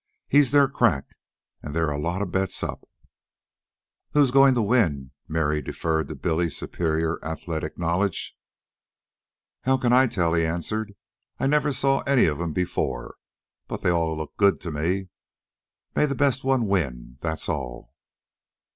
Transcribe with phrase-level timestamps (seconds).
[0.27, 1.05] He's their crack,
[1.61, 2.89] an' there's a lot of bets up."
[4.13, 8.35] "Who's goin' to win?" Mary deferred to Billy's superior athletic knowledge.
[9.61, 10.95] "How can I tell!" he answered.
[11.37, 13.17] "I never saw any of 'em before.
[13.67, 15.09] But they all look good to me.
[15.95, 17.93] May the best one win, that's all."